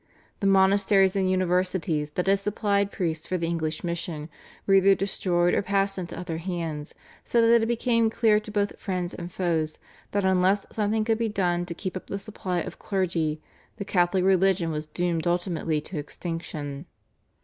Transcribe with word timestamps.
The 0.39 0.47
monasteries 0.47 1.15
and 1.15 1.29
universities, 1.29 2.09
that 2.15 2.25
had 2.25 2.39
supplied 2.39 2.91
priests 2.91 3.27
for 3.27 3.37
the 3.37 3.45
English 3.45 3.83
mission, 3.83 4.29
were 4.65 4.73
either 4.73 4.95
destroyed 4.95 5.53
or 5.53 5.61
passed 5.61 5.99
into 5.99 6.17
other 6.19 6.37
hands, 6.39 6.95
so 7.23 7.39
that 7.39 7.61
it 7.61 7.67
became 7.67 8.09
clear 8.09 8.39
to 8.39 8.49
both 8.49 8.79
friends 8.79 9.13
and 9.13 9.31
foes 9.31 9.77
that 10.09 10.25
unless 10.25 10.65
something 10.71 11.05
could 11.05 11.19
be 11.19 11.29
done 11.29 11.67
to 11.67 11.75
keep 11.75 11.95
up 11.95 12.07
the 12.07 12.17
supply 12.17 12.61
of 12.61 12.79
clergy 12.79 13.43
the 13.77 13.85
Catholic 13.85 14.23
religion 14.23 14.71
was 14.71 14.87
doomed 14.87 15.27
ultimately 15.27 15.79
to 15.81 15.99
extinction. 15.99 16.87